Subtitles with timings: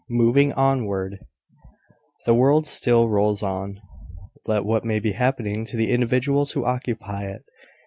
[0.09, 1.19] MOVING ONWARD.
[2.25, 3.79] The world rolls on,
[4.47, 7.43] let what may be happening to the individuals who occupy it.